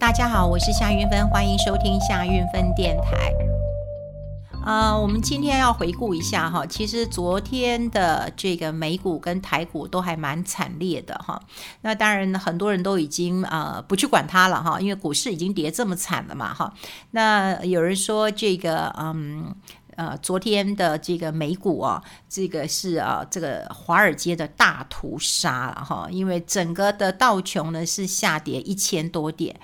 [0.00, 3.30] 大家好，我是夏云芬，欢迎收听夏云芬电台。
[4.64, 11.38] 啊、呃，我们今天要回顾一下哈，其实昨天的这个美股跟台股都还蛮惨烈的哈。
[11.82, 16.72] 那当然很多人都已经呃不去管它了哈，因为股市已经跌这么惨了嘛哈。
[17.10, 19.54] 那有人说这个嗯。
[19.96, 29.54] 呃，昨天的这个美股啊，这个是啊，这个华尔街的大屠杀了哈，因为整个的道琼呢是下跌一千多点，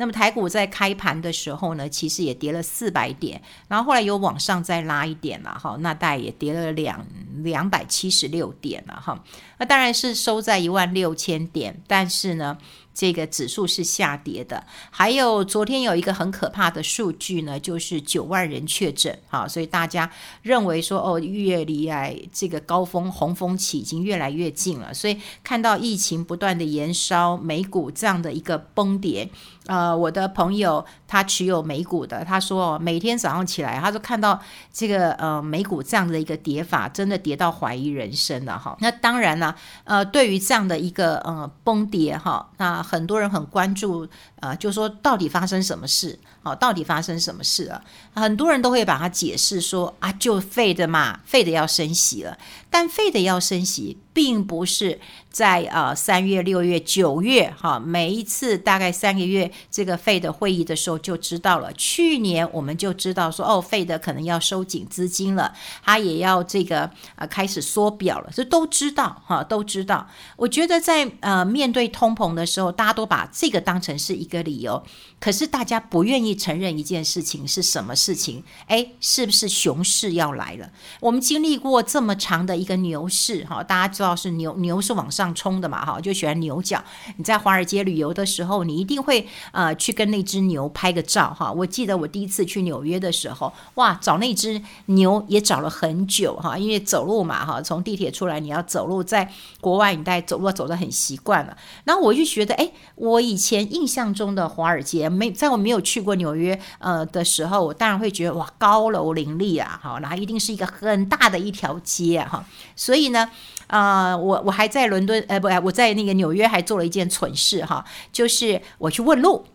[0.00, 7.06] 那么台股在开盘的时候呢，其实也跌了四百点，然后后来有往上再拉一点了哈，那大概也跌了两
[7.42, 9.22] 两百七十六点了哈，
[9.58, 12.56] 那当然是收在一万六千点，但是呢。
[12.92, 20.10] 这个指数是下跌的，还有昨天有一个很可怕的数据呢，就是九万人确诊，哈，所以大家
[20.42, 29.30] 认为说，哦，越离来这个高峰红峰期已经越来越近了，所以看到疫情不断的延烧，美股这样的一个崩跌，
[29.70, 34.40] 呃，我的朋友他持有美股的，他说每天早上起来，他说看到
[34.72, 38.76] 这个呃美股这样的一个跌法，真的跌到怀疑人生了，哈。
[38.80, 39.54] 那当然了，
[39.84, 42.80] 呃，对于这样的一个呃崩跌，哈，那。
[42.90, 44.08] 很多人很关注，
[44.40, 46.18] 呃，就说到底发生什么事？
[46.42, 47.80] 哦，到底发生什么事了？
[48.14, 52.36] 很多人都会把它解释说啊，就废的嘛废的要升息了。
[52.68, 54.98] 但废的要升息，并不是
[55.30, 61.72] 在呃三月、六月、九月哈，每一次大概三个月这个费的会议的时候就知道了。
[61.74, 65.52] 去年我们就知道说，哦费的可能要收紧资金了，
[65.84, 70.08] 他也要这个呃开始缩表了，这都知道哈，都知道。
[70.36, 74.82] 我觉得在呃面对通膨的时候，大家都把这个当成是一个理由，
[75.20, 76.30] 可是大家不愿意。
[76.40, 78.42] 承认一件事情是什么事情？
[78.68, 80.70] 诶，是不是熊市要来了？
[81.00, 86.82] 我们经历过这么长的一个牛市，哈，大家知道是牛牛是往上冲的嘛，哈，就喜欢牛角。
[87.16, 91.50] 你在华尔街旅游的时候，你一定会呃去跟那只牛拍个照，哈。
[91.50, 99.28] 我记得我第一次去纽约的时候，哇，找那只牛也找了很久，哈，因为走路嘛，哈，从地铁出来你要走路，在
[99.60, 101.56] 国外你大概走路走得很习惯了。
[101.84, 106.14] 然后我就觉得，诶，我以前印象中的华尔街，没在我没有去过。
[106.20, 112.44] 纽约呃的时候，我当然会觉得哇，高楼林立啊，好，那一定是一个很大的一条街，哈，
[112.76, 113.30] 所以呢，
[113.70, 119.46] 呃，我我还在伦敦，呃，不，我在那个纽约还做了一件蠢事哈，就是我去问路。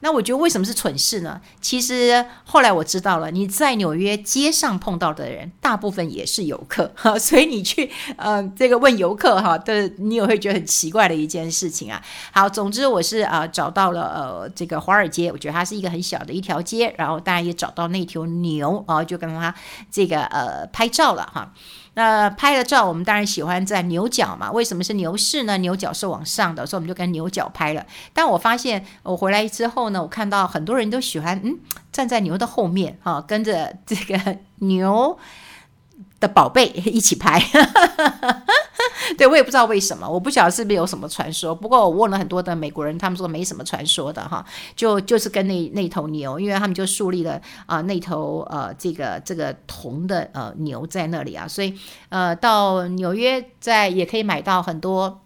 [0.00, 1.40] 那我觉得为什么是蠢事呢？
[1.62, 12.02] 其实后来我知道了，你在纽约街上碰到的人，大部分也是游客哈， 所以你去呃这个问游客哈，的你也会觉得很奇怪的一件事情啊。
[12.32, 19.54] 好，总之我是啊、找到了呃这个华尔街，我觉得它是一个很小的一条街，然后当然也找到那头牛啊，就跟他
[19.90, 21.50] 这个呃拍照了哈。
[21.94, 24.50] 那拍了照，我们当然喜欢在牛角嘛。
[24.50, 25.56] 为什么是牛市呢？
[25.58, 27.86] 牛角是往上的，所以我们就跟牛角拍了。
[28.12, 31.56] 但我发现我回来之后呢，我看到很多人都喜欢嗯
[31.92, 35.18] 站在牛的后面哈，跟着这个牛
[36.18, 37.40] 的宝贝一起拍。
[39.18, 41.54] 对，我也不知道为什么，我不晓得是不是有什么传说。
[41.54, 44.44] 不过我问了很多的美国人，他们说没什么传说的哈，
[44.76, 51.74] 就就是跟那那头牛，因为他们就树立了啊、那头呃这个这个铜的呃牛在那里啊，所以
[52.08, 55.20] 呃到纽约在也可以买到很多。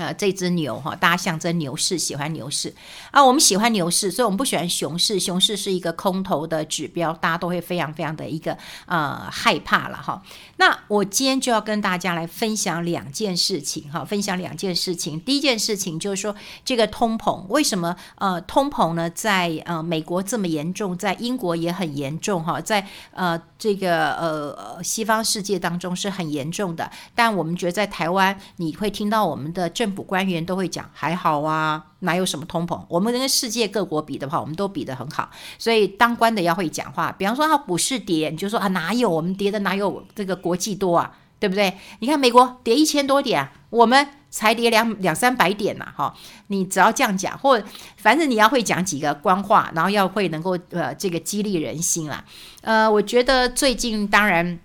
[0.00, 2.74] 呃，这只牛哈，大家象征牛市，喜欢牛市
[3.10, 3.22] 啊。
[3.22, 5.20] 我们喜欢牛市，所以我们不喜欢熊市。
[5.20, 8.56] 熊市是一个空头的指标，大家都会非常非常的一个
[8.86, 10.22] 呃害怕了哈。
[10.56, 15.20] 那我今天就要跟大家来分享两件事情哈，分享两件事情。
[15.20, 16.34] 第一件事情就是说，
[16.64, 26.90] 这个通膨为什么呃通膨呢，在呃美国这么严重，在英国也很严重哈，在呃这个呃西方世界当中是很严重的。
[27.14, 32.80] 但我们觉得在台湾，你会听到我们的政政府官员都会讲，还好啊，哪有什么通膨？
[32.88, 35.28] 我们跟世界各国比的话，我们都比得很好。
[35.58, 41.76] 所以当官的要会讲话，比方说，它股市跌，你就说啊，哪有我们跌的哪有这个国际多啊，对不对？
[41.98, 46.14] 你看美国跌一千多点，我们才跌两两三百点呐，哈。
[46.46, 47.60] 你只要这样讲，或
[47.96, 52.24] 反正你要会讲几个官话，然后要会能够呃这个激励人心啦。
[52.60, 54.60] 呃，我觉得最近当然。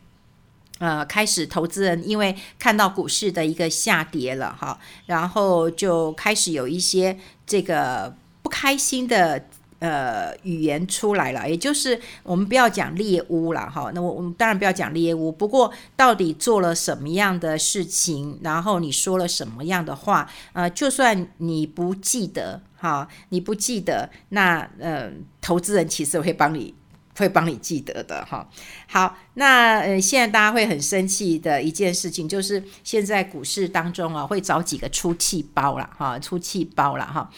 [0.80, 7.18] 呃，开始投资人因为看到股市的一个下跌了哈，然后就开始有一些
[7.48, 9.45] 这个不开心的
[9.80, 26.75] 呃语言出来了，也就是我们不要讲猎巫了哈，那我我们当然不要讲猎巫，不过到底做了什么样的事情，然后你说了什么样的话，呃，就算你不记得哈，你不记得，那呃，投资人其实会帮你。
[27.18, 28.45] 会帮你记得的哈。
[28.96, 37.30] 好，那呃，现在大家会很生气的一件事情，就是现在股市当中啊，会找几个出气包了哈，出气包了哈。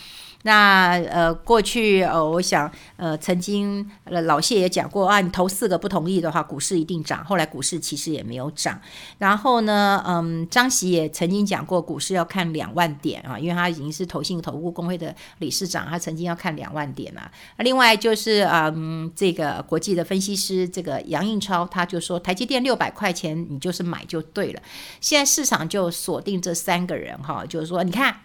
[0.44, 7.26] 那呃，过去呃，我想呃，曾经呃，老谢也讲过啊，你投四个不同意的话，股市一定涨。
[7.26, 8.80] 后来股市其实也没有涨。
[9.18, 17.30] 然后呢，嗯，张喜也曾经讲过，股市要看两万点啊，因为他已经是投信投顾工会的理事长，他曾经要看两万点啊。
[17.58, 24.62] 另外就是嗯，这个国际的分析师这个杨应超，他就说台积电六百块钱，你就是买就对了。
[25.00, 28.16] 现在市场就锁定这三个人哈，就是说你看。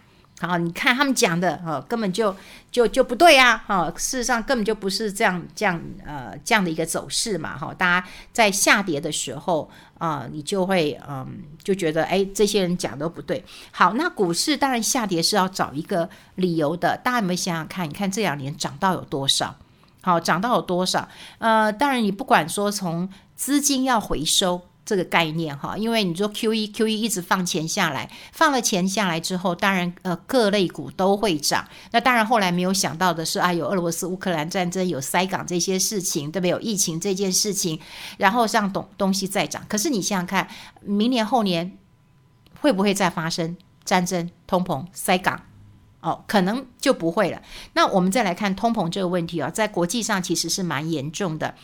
[0.41, 2.35] 好，你看他们讲的，哦，根本就
[2.69, 13.45] 就就不对啊，哈，事实上根本就不是这样这样呃这样的一个走势嘛，哈，大家在下跌的时候啊，你就会嗯就觉得哎，这些人讲都不对。
[13.71, 17.87] 好，那股市当然下跌是要找一个理由的，大家有没有想想看？
[17.87, 19.55] 你看这两年涨到有多少？
[20.03, 21.09] 好，涨到有多少？
[21.39, 24.61] 呃，当然你不管说从资金要回收。
[24.85, 31.65] 这个概念哈，因为你说 QE QE 一直放钱下来，放了钱下来之后，当然呃各类股都会涨。
[31.91, 36.49] 那当然后来没有想到的是啊，有俄罗斯乌克兰战争，有塞港这些事情，对不对？
[36.49, 37.79] 有疫情这件事情，
[38.17, 39.65] 然后让东东西再涨。
[39.69, 40.49] 可是你想想看，
[40.81, 41.77] 明年后年
[42.59, 45.39] 会不会再发生战争、通膨、塞港？
[46.03, 47.41] 哦，可能就不会了。
[47.73, 51.55] 那我们再来看通膨这个问题啊，在国际上其实是蛮严重的。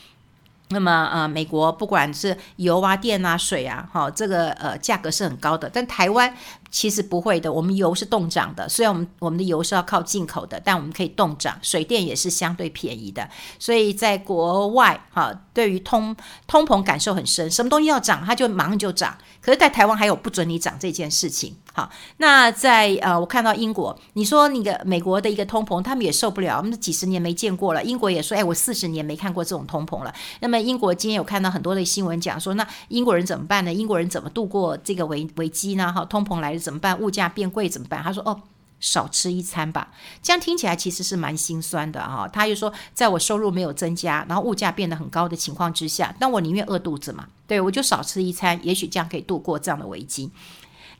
[0.71, 5.67] 那么呃，美国不管是油啊、电啊、水啊，哈，这个呃价格是很高的。
[5.67, 6.31] 但台湾
[6.69, 8.69] 其实不会的，我们油是冻涨的。
[8.69, 13.27] 虽然我们我们的油是要靠进口的，但我们可以冻涨，水电也是相对便宜的。
[13.57, 16.15] 所以在国外哈，对于通
[16.45, 19.17] 通膨感受很深，什么东西要涨，它就马上就涨。
[19.41, 21.57] 可是，在台湾还有不准你涨这件事情。
[21.79, 27.81] 好，那在呃，我看到英国，你说那个美国的一个通膨，他们也受不了，我们几十年没见过了。
[27.81, 30.13] 英国也说，哎，我四十年没看过这种通膨了。
[30.41, 33.73] 那么英国今天有看到很多的新闻讲说，那英国人怎么办呢？
[33.73, 35.89] 英国人怎么度过这个危危机呢？
[35.93, 36.99] 哈，通膨来了怎么办？
[36.99, 38.03] 物价变贵怎么办？
[38.03, 38.41] 他说，哦，
[38.81, 39.87] 少吃一餐吧。
[40.21, 42.27] 这样听起来其实是蛮心酸的哈。
[42.27, 50.29] 他又说，在我收入没有增加，然后物价变得很高的情况之下，但我宁愿饿肚子嘛，对，我就少吃一餐，也许这样可以度过这样的危机。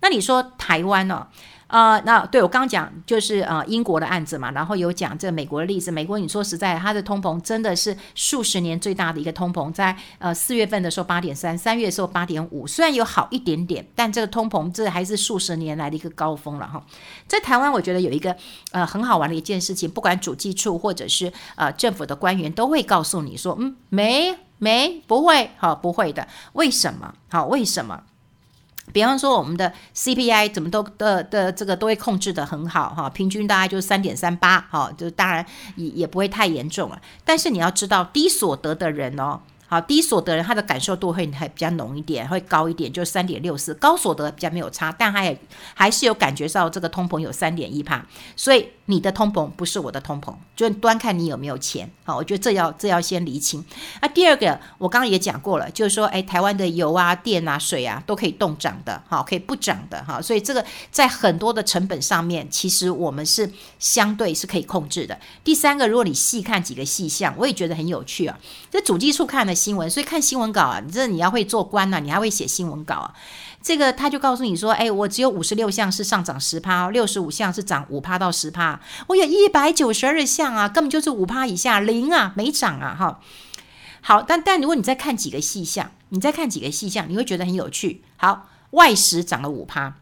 [0.02, 1.28] 那你说台湾呢？
[1.68, 5.92] 呃，那对我刚刚讲就是呃英国的案子嘛，然后有讲这美国的例子。
[5.92, 16.84] 美国你说实在，它的通膨真的是数十年最大的一个通膨，在呃四月份的时候八点三，三月的时候八点五，虽然有好一点点，但这个通膨这还是数十年来的一个高峰了哈。
[17.28, 18.36] 在台湾，我觉得有一个
[18.72, 27.14] 呃很好玩的一件事情，不管主计处或者是呃政府的官员都会告诉你说，嗯，没没不会，好不会的，为什么？
[27.30, 28.02] 好为什么？
[28.92, 35.46] 比方说，我们的 CPI 怎么都的的这个都会控制的很好哈，平均大概就是三点三八哈，就当然
[35.76, 37.02] 也也不会太严重了。
[37.24, 39.40] 但是你要知道，低所得的人哦。
[39.70, 43.72] 好，低所得人他的感受度会还比较浓一点，会高一点，就三点六四。
[43.76, 45.40] 高所得比较没有差，但他也
[45.76, 48.04] 还是有感觉到这个通膨有三点一趴。
[48.36, 51.88] 所以你的通膨不是我的通膨，就端看你有没有钱。
[52.04, 53.64] 好，我觉得这要这要先厘清。
[54.02, 60.20] 那第二个，我刚刚也讲过了，就是说，哎，台湾的油啊、电啊、水啊都可以动涨的，好，可以不涨的，哈。
[60.20, 65.16] 所以这个在很多的成本上面，其实我们是相对是可以控制的。
[65.44, 68.36] 第三个，如果你细看几个细项，我也觉得很有趣啊。
[68.72, 69.59] 这主计处看的。
[69.60, 73.14] 新闻，所以看新闻稿啊，你这你要会做官呐、啊，你还会写新闻稿啊。
[73.62, 83.20] 这个他就告诉你说，哎，我只有五十六项是上涨十趴，六十五项是涨五趴到十趴，我有一百九十二项啊，根本就是五趴以下，零啊，没涨啊，哈。
[84.02, 88.02] 好，但但如果你再看几个细项，你再看几个细项，你会觉得很有趣。
[88.16, 89.96] 好，外食涨了五趴。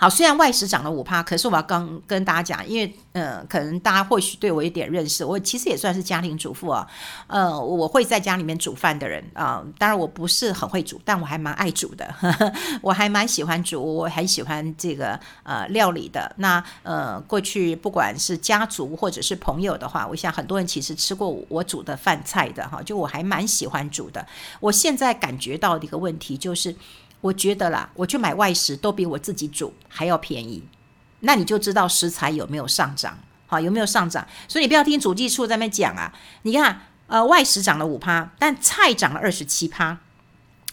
[0.00, 6.88] 好，虽然外食涨了五趴，可是我要刚跟大家讲，因为呃，可能大家或许对我有点认识，我其实也算是家庭主妇啊，
[7.26, 16.34] 呃，我会在家里面煮饭的人啊，当然我不是很会煮，但我还蛮爱煮的，呵呵，我还蛮喜欢煮，我很喜欢这个呃料理的。
[16.38, 24.26] 那呃，过去不管是家族或者是朋友的话，我想很多人其实吃过我煮的饭菜的哈，就我还蛮喜欢煮的。
[24.60, 26.74] 我现在感觉到的一个问题就是。
[27.20, 30.62] 我觉得啦，我去买外食都比我自己煮还要便宜，
[31.20, 34.26] 那你就知道食材有没有上涨，好，有没有上涨？
[34.48, 36.12] 所以你不要听主计处在那讲啊。
[36.42, 39.98] 你看，呃，外食涨了五趴，但菜涨了二十七趴，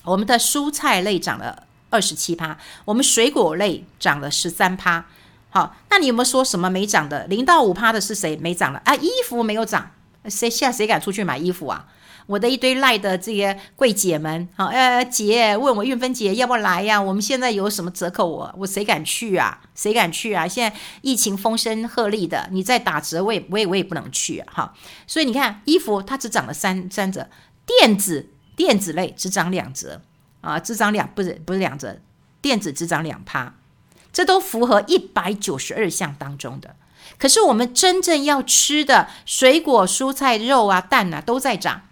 [0.04, 5.06] 我们的蔬菜类涨了二十七趴，我们水果类涨了十三趴。
[5.50, 7.26] 好，那你有没有说什么没涨的？
[7.28, 8.96] 零到五趴的是谁没涨了啊？
[8.96, 9.92] 衣服没有涨，
[10.26, 11.88] 谁现在谁敢出去买衣服啊？
[12.28, 17.02] 我的一堆赖的这些柜姐们，好，呃，姐问我运芬姐要不要来呀？
[17.02, 18.28] 我们现在有什么折扣？
[18.28, 19.62] 我我谁敢去啊？
[19.74, 20.46] 谁敢去啊？
[20.46, 24.54] 现在疫情风声鹤唳的，你再打折，我也我也我也不能去啊！
[24.54, 24.74] 哈，
[25.08, 27.30] 所以你看，衣服它只涨了三三折，
[27.66, 30.02] 电子电子类只涨两折
[30.42, 31.98] 啊，只涨两不是不是两折，
[32.42, 33.54] 电子只涨两趴，
[34.12, 36.76] 这都符合一百九十二项当中的。
[37.18, 41.84] 可是我们真正要吃的水果、蔬菜、肉啊、蛋啊都在涨。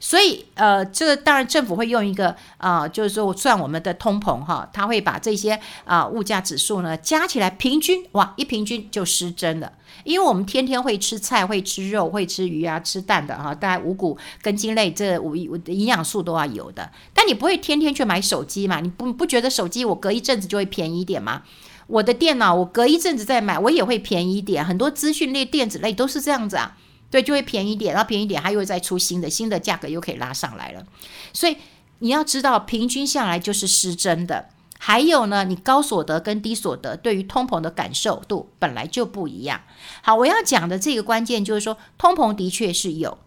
[0.00, 2.28] 所以，呃，这当然政府会用一个
[2.58, 9.72] 啊、呃，就是说算我们的通膨哈，他会把这些啊、物价指数呢加起来，平均哇一平均就失真了。
[10.04, 16.88] 因为我们天天会吃菜、会吃肉、会吃鱼啊、吃蛋的哈，大概五谷根茎类这五营养素都要有的。
[17.12, 18.80] 但你不会天天去买手机嘛？
[18.80, 21.42] 你不不觉得手机我隔一阵子就会便宜一点吗？
[21.88, 24.64] 我的电脑我隔一阵子再买，我也会便宜一点。
[24.64, 26.76] 很多资讯类、电子类都是这样子啊。
[27.10, 30.84] 对，就会便宜点，然后便宜点，它又会再出新的，新的价格又可以拉上来了。
[31.32, 31.56] 所以
[32.00, 34.50] 你要知道，平均下来就是失真的。
[34.80, 39.60] 还有呢，你高所得跟低所得对于通膨的感受度本来就不一样。
[40.02, 43.18] 好，我要讲的这个关键就是说，通膨的确是有，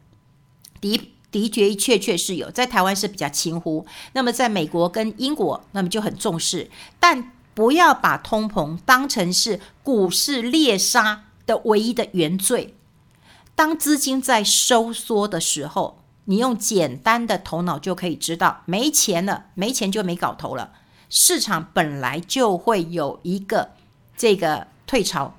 [0.79, 6.69] 的的确确确是有，在台湾是比较轻忽，那么在美国跟英国，那么就很重视。
[6.99, 12.75] 但不要把通膨当成是股市猎杀的唯一的原罪。
[13.55, 20.71] 当资金在收缩的时候，你用简单的头脑就可以知道，没钱了，没钱就没搞头了。
[21.09, 23.71] 市场本来就会有一个
[24.15, 25.35] 这个退潮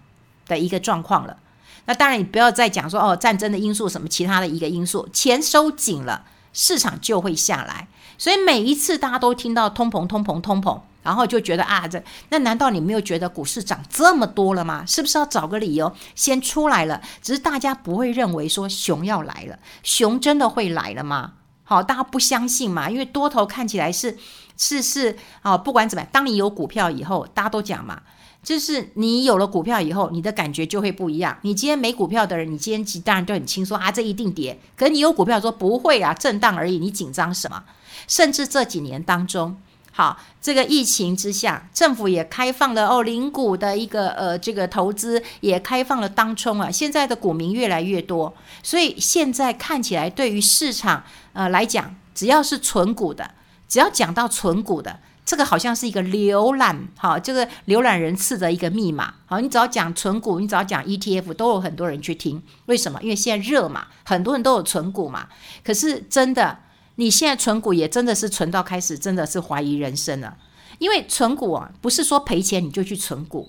[0.46, 1.38] 的一个状况了。
[1.86, 7.88] 那当然，你不要再讲说哦，战争的因素什么其他的一个因素，钱收紧了，市场就会下来。
[8.18, 10.80] 所以每一次大家都听到通膨、通膨、通膨。
[11.02, 14.86] 然后就觉得啊，这那难道你没有觉得股市涨这么多了吗？
[14.86, 17.02] 是不是要找个理由先出来了？
[17.20, 21.32] 只是大家不会认为说熊要来了，熊真的会来了吗？
[21.64, 24.16] 好，大家不相信嘛，因为多头看起来是
[24.56, 28.00] 是是啊，不管怎么样，当你有股票以后，大家都讲嘛，
[28.42, 31.38] 就是你有了股票以后，你的感觉就会不一样。
[31.42, 34.58] 你今天没股票的人，你今天当然就很轻松啊，这一定跌。
[34.76, 37.62] 可你有股票说不会啊，震荡而已，你紧张什么？
[38.08, 39.56] 甚至这几年当中。
[39.94, 53.32] 好，这个疫情之下，政府也开放了哦，零股的一个呃这个投资也开放了当冲啊，现在的股民越来越多，所以现在看起来对于市场呃来讲，只要是存股的，
[53.68, 59.14] 只要讲到存股的，这个好像是一个浏览哈，这个浏览人次的一个密码。
[59.26, 62.42] 好，你只要讲存股，你只要讲 ETF，都有很多人去听。
[62.66, 63.00] 为什么？
[63.02, 65.28] 因为现在热嘛，很多人都有存股嘛。
[65.64, 66.58] 可是真的。
[66.96, 70.36] 你现在存股也真的是存到开始，真的是怀疑人生了。
[70.78, 73.48] 因为存股啊，不是说赔钱你就去存股，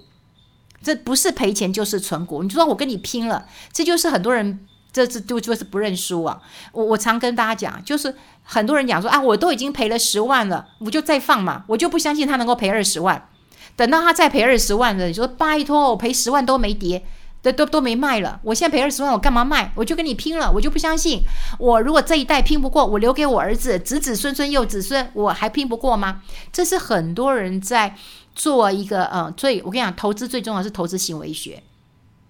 [0.81, 2.41] 这不是赔钱就是存股。
[2.41, 6.39] 你就说我跟你拼了，这就是很多人这次就就是不认输啊。
[6.71, 13.27] 我我常跟大家讲，就是很多人讲说啊，我都已经赔了十万了，我就再放嘛，我就不相信他能够赔二十万。
[13.75, 17.03] 等到他再赔二十万了，你说拜托，我赔十万都没跌。
[17.43, 19.69] 都都都没卖了，我现在赔二十万，我干嘛卖？
[19.75, 21.21] 我就跟你拼了，我就不相信。
[21.59, 26.21] 我如果这一代拼不过，我留给我儿子子子孙孙又子孙，我还拼不过吗？
[26.53, 27.97] 这是很多人在
[28.33, 31.61] 做一个呃，所以我跟你讲，投资最重要是投资行为学。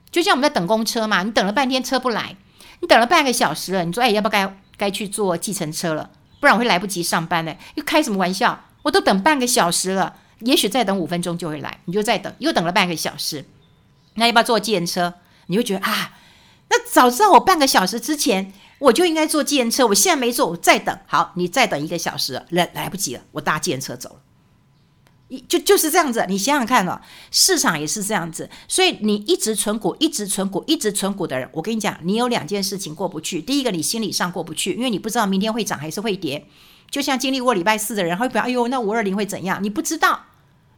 [0.10, 2.36] 就像我们在等公车嘛，你等了半天车不来，
[2.84, 6.10] 你等了半个小时了，你说哎，要不要该该去坐计程车了？
[6.42, 7.56] 不然我会来不及上班呢。
[7.76, 8.66] 又开什么玩笑？
[8.82, 13.46] 我都等半个小时了，也许再等五分钟就会来，你就再等，又等了半个小时。
[14.16, 15.14] 那要不要坐计程车？
[15.48, 16.12] 你会觉得啊，
[16.70, 21.00] 那早知道我半个小时之前我就应该坐计程车，我现在没坐，我再等。
[21.08, 24.16] 好，你再等一个小时，来来不及了，我搭计程车走了。
[25.42, 27.00] 就就是这样子，你想想看哦，
[27.32, 28.50] 市场也是这样子。
[28.68, 33.42] 所以你一直存股，一直存股，一直存股的人，我跟你讲，你有两件事情过不去。
[33.42, 36.46] 第一个，你心理上过不去，因为你不知道明天会涨还是会跌。
[36.90, 39.64] 就像经历过礼拜四的人，他会表哎呦，那五二零会怎样？
[39.64, 40.26] 你不知道。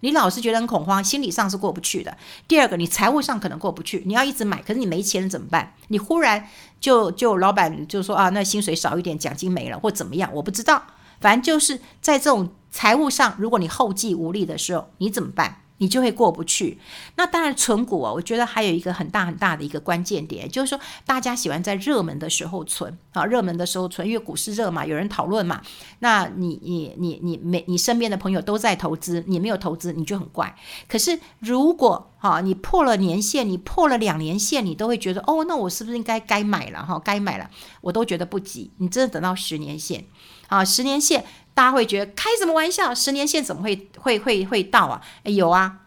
[0.01, 2.15] 你老是觉得很恐慌，心理上是过不去的。
[2.47, 5.73] 第二个，你财务上可能过不去，你要一直买，可是你没钱怎么办？
[5.87, 6.47] 你忽然
[6.79, 10.83] 就就老板就说啊，那薪水少一点，奖金没了或怎么样，我不知道。
[11.19, 15.61] 反正就是在这种财务上，如果你后继无力的时候，你怎么办？
[15.77, 16.79] 你就会过不去。
[17.17, 25.61] 那当然，存股啊，我觉得还有一个很大很大的一个关键点，就是说大家喜欢在热门的时候存啊，热门的时候存，因为股市热嘛，有人讨论嘛。
[25.99, 30.55] 那你你你你没你身边的朋友都在投资，你没有投资，你就很怪。
[30.87, 36.97] 可是如果哈，你破了年限，你破了两年线，你都会觉得哦，那我是不是应该该买了哈？
[36.99, 37.49] 该买了，
[37.81, 38.71] 我都觉得不急。
[38.77, 40.05] 你真的等到十年线
[40.47, 41.25] 啊，十年线。
[41.55, 42.93] 大家会觉得开什么玩笑？
[42.93, 45.01] 十年线怎么会会会会到啊？
[45.23, 45.77] 有啊，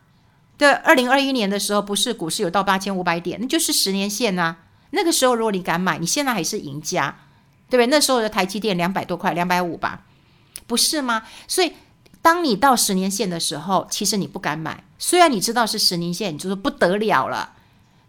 [0.57, 4.57] 对，二零二一年的时候，不是股市有到八千五百点，那就是十年线呐、啊。
[4.93, 7.15] 那个时候如果你敢买，你现在还是赢家，
[7.69, 7.87] 对不对？
[7.89, 10.05] 那时候的台积电两百多块，两百五吧，
[10.67, 11.25] 不是吗？
[11.47, 11.75] 所以
[12.23, 17.53] 当你到十年线的时候，其实你不敢买，虽然你知道是十年线，你就说不得了了。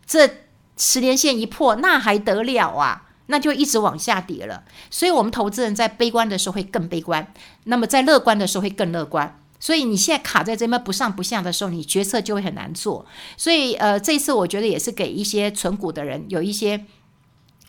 [0.07, 0.29] 这
[0.77, 3.08] 十年线一破，那还得了啊？
[3.29, 4.63] 那就一直往下跌了。
[4.89, 7.33] 所以，我们投资人在悲观的时候会更悲观，
[7.65, 9.39] 那么在乐观的时候会更乐观。
[9.59, 13.05] 所以，你现在卡在这边不上不下的时候，你决策就会很难做。
[13.37, 16.85] 所以，呃，这次我觉得也是给一些存股的人有一些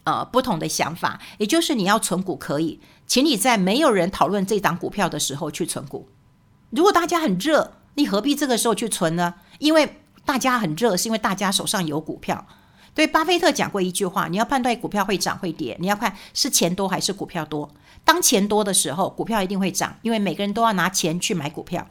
[0.05, 6.09] 呃不同的想法，也就是你要存股可以，请你在没有人讨论这档股票的时候去存股。
[6.71, 9.35] 如果大家很热，你何必这个时候去存呢？
[9.59, 12.47] 因为大家很热，是因为大家手上有股票。
[12.93, 17.71] 对，巴菲特讲过一句话：你要判断股票会涨会跌，你要看是钱多还是股票多。
[18.05, 21.87] 当钱多的时候，股票一定会涨，因为每个人都要拿钱去买股票。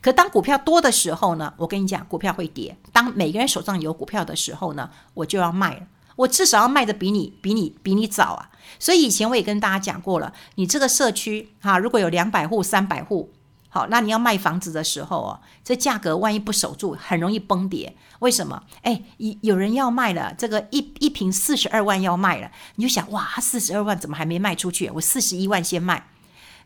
[0.00, 2.76] 可当股票多的时候呢，我跟你讲，股票会跌。
[2.92, 5.82] 当每个人手上有股票的时候呢，我就要卖了。
[6.16, 8.50] 我至少要卖的比你、比你、比你早啊。
[8.78, 13.32] 所以以前我也跟大家讲过了，你这个社区哈，如果有两百户、三百户。
[13.72, 17.96] 好，那你要卖房子的时候哦，这价格万一不守住，很容易崩跌。
[18.18, 18.64] 为什么？
[18.82, 24.90] 哎，有有人要卖了，这个一一平四十二万要卖了，你就想哇，四十二万怎么还没卖出去？
[24.94, 26.08] 我四十一万先卖。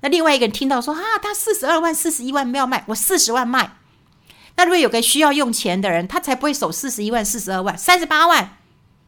[0.01, 3.77] 那另外一个人听到说啊，他四十二万、四十一万没有卖，我四十万卖。
[4.57, 8.57] 那如果有个需要用钱的人，他才不会守四十一万、四十二万、三十八万。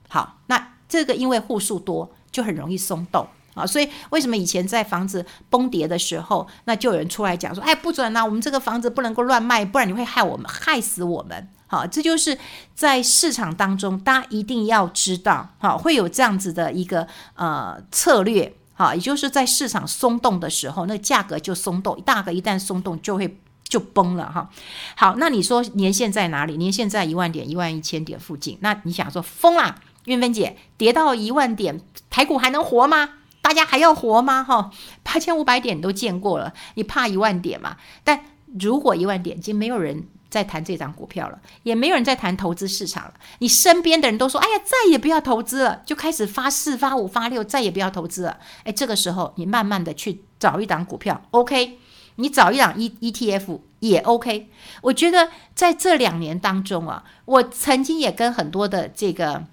[0.08, 3.26] 好，那这个因为户数多，就很容易松动。
[3.56, 11.48] 啊，所以为什么以前在房子崩跌的时候，那就有人出来讲说，哎，不准呐，我们这个房子不能够乱卖，不然你会害我们，害死我们。
[11.68, 12.38] 好，这就是
[12.74, 24.48] 在市场当中，大家一定要知道，好，会有这样子的一个呃策略，好，也就是在市场松动的时候，那价格就松动，大格一旦松动就会就崩了哈。
[24.94, 26.56] 好，那你说年线在哪里？
[26.56, 28.56] 年线在一万点、一万一千点附近。
[28.60, 33.08] 那你想说疯啦，韵芬姐跌到一万点，台股还能活吗？
[33.46, 34.42] 大家还要活吗？
[34.42, 34.72] 哈，
[35.04, 37.76] 八千五百点都见过了，你怕一万点吗？
[38.02, 38.24] 但
[38.58, 48.38] 如果一万点已经没有人在谈这张股票了，也没有人在谈投资市场了，你身边的人都说：“哎呀，再也不要投资了。”就开始发四、发五、发六，再也不要投资了。
[48.64, 51.78] 哎，这个时候你慢慢的去找一档股票，OK？
[52.16, 54.50] 你找一档 E ETF 也 OK。
[54.82, 59.44] 我觉得在这两年当中啊，我曾经也跟很多的这个。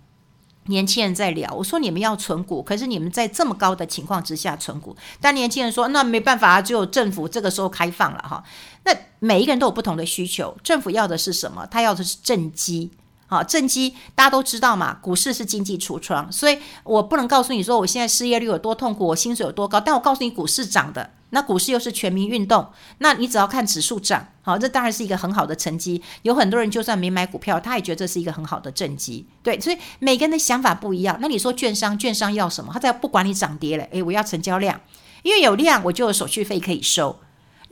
[0.65, 4.96] 年轻人在聊，我说你们要存股，可是你们在这么高的情况之下存股。
[5.20, 8.44] 但年轻人说，那没办法，只有政府这个时候开放了哈。
[8.85, 11.66] 那每一个人都有不同的需求，政府要的是什么？
[11.68, 12.92] 他要的是政绩。
[13.33, 21.09] 好，政绩大家都知道嘛，股市是经济橱窗，所以我不能告诉你说我现在失业率有多痛苦，我薪水有多高，但我告诉你股市涨的。
[21.31, 22.67] 那股市又是全民运动，
[23.00, 26.00] 那你只要看指数涨，好，这当然是一个很好的成绩。
[26.22, 29.25] 有很多人就算没买股票，他也觉得这是一个很好的政绩。
[29.41, 31.17] 对，所以每个人的想法不一样。
[31.19, 32.69] 那你说券商，券商要什么？
[32.72, 34.79] 他在不管你涨跌了，诶，我要成交量，
[35.24, 37.19] 因为有量我就有手续费可以收。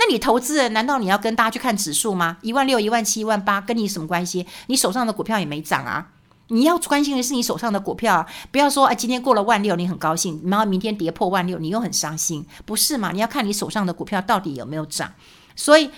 [0.04, 2.38] 那你投资人难道你要跟大家去看指数吗？
[2.42, 4.48] 一万六、一万七、一万八，跟你什么关系？
[4.66, 6.08] 你手上的股票也没涨啊。
[6.48, 13.12] 你要关心的是你手上的股票啊，不要说哎，今天过了万六，你很高兴，然后明天跌破万六，你又很伤心，不是嘛？
[13.12, 15.14] 你要看你手上的股票到底有没有涨。
[15.56, 15.92] 所以，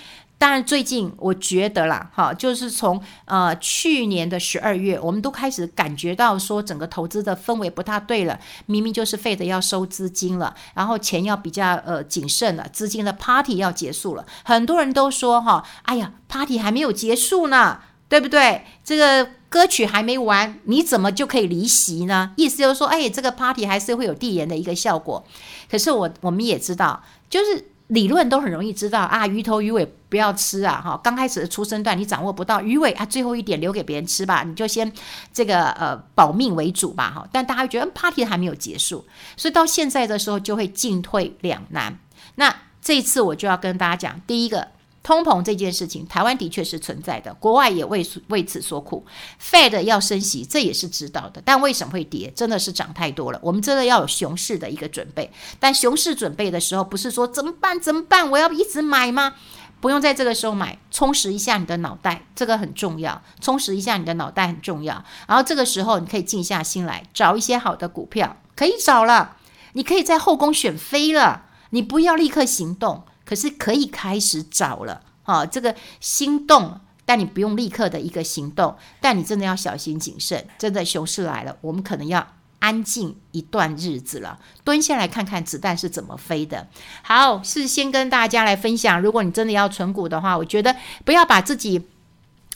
[0.44, 8.38] 当然最近我觉得啦，哈，就是从呃去年的十二月，我们都开始感觉到说整个投资的氛围不太对了。
[8.66, 17.80] 明明就是 Fed 要收资金了，然后钱要比较呃谨慎了，资金的 Party 要结束了，很多人都说哈，哎呀，Party 还没有结束呢，
[18.10, 18.66] 对不对？
[18.84, 19.30] 这个。
[19.54, 22.32] 歌曲还没完，你怎么就可以离席呢？
[22.38, 25.24] 意思就是说，哎，这个 party 还是会有递延的一个效果。
[25.70, 34.91] 可是我我们也知道，就是理论都很容易知道啊，鱼头鱼尾不要吃啊，哈，刚开始的初生段你掌握不到鱼尾啊，最后一点留给别人吃吧，你就先
[35.32, 37.28] 这个呃保命为主吧，哈。
[37.32, 39.06] 但大家觉得 party 还没有结束，
[39.38, 42.00] 所以到现在的时候就会进退两难。
[42.36, 44.69] 那这一次我就要跟大家讲，第一个。
[45.04, 49.06] 通膨这件事情，台湾的确是存在的，国外也为为此所苦。
[49.39, 52.32] Fed 要升息，这也是知道的，但为什么会跌？
[52.34, 53.39] 真的是涨太多了。
[53.44, 59.36] 我们真的要有熊市的一个准备，但熊市准备的时候，不是说怎么办怎么办，我要一直买吗？
[59.82, 63.22] 不用在这个时候买，充实一下你的脑袋，这个很重要。
[63.42, 65.04] 充实一下你的脑袋很重要。
[65.28, 69.36] 然后这个时候，你可以静下心来，找一些好的股票，可以找了。
[69.74, 73.04] 你可以在后宫选妃了，你不要立刻行动。
[73.26, 80.46] 可是可以开始找了，好，这个心动，但你不用立刻的一个行动，但你真的要小心谨慎。
[80.58, 82.26] 真的熊市来了，我们可能要
[82.60, 86.68] 安静一段日子了，蹲下来看看子弹是怎么飞的。
[87.02, 91.88] 好，是先跟大家来分享，如果你真的要存股的话，我觉得不要把自己，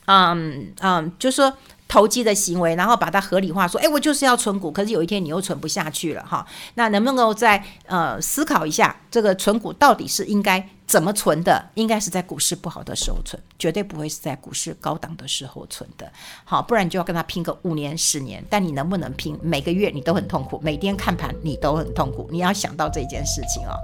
[0.05, 6.45] 嗯嗯，就说投机的行为，然后把它合理化，说，哎，我就是要存股，可是有一天你又存不下去了哈。
[6.75, 11.69] 那能不能够再呃思考一下，这个存股到底是应该怎么存的？
[11.75, 16.11] 应该是在股市不好的时候存，绝对不会是在股市高档的时候存的。
[16.43, 18.43] 好，不然你就要跟他拼个五年、十年。
[18.49, 19.37] 但你能不能拼？
[19.41, 22.27] 每个月你都很痛苦，每天看盘你都很痛苦。
[22.31, 23.75] 你要想到这件事情哦。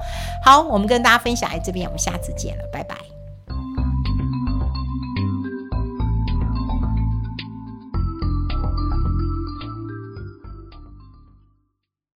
[0.43, 3.12] 好，我们跟大家分享在这边，我们下次见了，拜拜。